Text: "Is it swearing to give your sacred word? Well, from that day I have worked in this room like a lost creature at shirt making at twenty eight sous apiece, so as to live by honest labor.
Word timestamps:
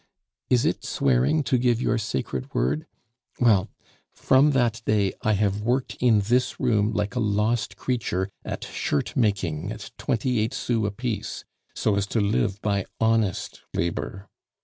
"Is 0.49 0.65
it 0.65 0.83
swearing 0.83 1.43
to 1.43 1.59
give 1.59 1.79
your 1.79 1.99
sacred 1.99 2.55
word? 2.55 2.87
Well, 3.39 3.69
from 4.11 4.49
that 4.53 4.81
day 4.83 5.13
I 5.21 5.33
have 5.33 5.61
worked 5.61 5.93
in 5.99 6.21
this 6.21 6.59
room 6.59 6.91
like 6.91 7.13
a 7.13 7.19
lost 7.19 7.77
creature 7.77 8.27
at 8.43 8.63
shirt 8.63 9.15
making 9.15 9.71
at 9.71 9.91
twenty 9.99 10.39
eight 10.39 10.55
sous 10.55 10.87
apiece, 10.87 11.45
so 11.75 11.93
as 11.97 12.07
to 12.07 12.19
live 12.19 12.59
by 12.63 12.85
honest 12.99 13.61
labor. 13.75 14.27